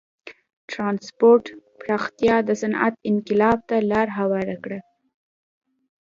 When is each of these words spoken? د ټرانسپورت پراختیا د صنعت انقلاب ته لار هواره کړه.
د 0.03 0.03
ټرانسپورت 0.71 1.45
پراختیا 1.79 2.35
د 2.47 2.49
صنعت 2.61 2.93
انقلاب 3.11 3.57
ته 3.69 3.75
لار 3.89 4.07
هواره 4.19 4.55
کړه. 4.63 4.79